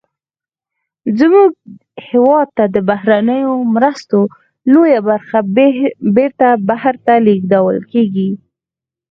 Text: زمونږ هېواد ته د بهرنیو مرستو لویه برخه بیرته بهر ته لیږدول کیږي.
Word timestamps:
زمونږ 1.19 1.51
هېواد 2.09 2.47
ته 2.57 2.63
د 2.75 2.77
بهرنیو 2.89 3.53
مرستو 3.75 4.19
لویه 4.73 4.99
برخه 5.09 5.39
بیرته 6.15 6.47
بهر 6.69 6.95
ته 7.05 7.13
لیږدول 7.25 7.77
کیږي. 7.91 8.29